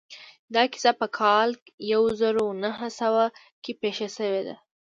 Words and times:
دا 0.53 0.63
کيسه 0.71 0.91
په 0.99 1.07
کال 1.19 1.49
يو 1.91 2.01
زر 2.19 2.35
و 2.43 2.47
نهه 2.63 2.87
سوه 2.99 3.25
کې 3.63 3.71
پېښه 3.81 4.07
شوې 4.17 4.41
ده. 4.47 4.55